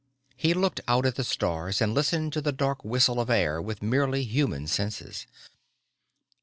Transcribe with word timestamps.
He 0.35 0.55
looked 0.55 0.81
out 0.87 1.05
at 1.05 1.13
the 1.13 1.23
stars 1.23 1.79
and 1.79 1.93
listened 1.93 2.33
to 2.33 2.41
the 2.41 2.51
dark 2.51 2.83
whistle 2.83 3.19
of 3.19 3.29
air 3.29 3.61
with 3.61 3.83
merely 3.83 4.23
human 4.23 4.65
senses. 4.65 5.27